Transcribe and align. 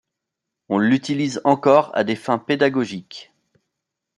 On 0.67 0.79
l'utilise 0.79 1.41
encore 1.43 1.91
à 1.95 2.03
des 2.03 2.15
fins 2.15 2.39
pédagogiques. 2.39 3.31